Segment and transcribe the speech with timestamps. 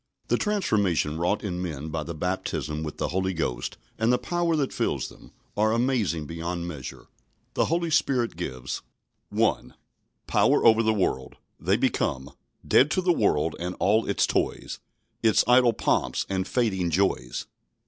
[0.29, 4.55] The transformation wrought in men by the baptism with the Holy Ghost, and the power
[4.55, 7.05] that fills them, are amazing beyond measure.
[7.53, 8.81] The Holy Spirit gives
[9.29, 9.75] 1.
[10.25, 11.35] Power over the world.
[11.59, 12.31] They become
[12.67, 14.79] "Dead to the world and all its toys,
[15.21, 17.45] Its idle pomps and fading joys."